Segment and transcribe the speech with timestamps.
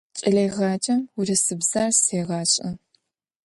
[0.17, 2.69] Кӏэлэегъаджэм урысыбзэр сегъашӏэ.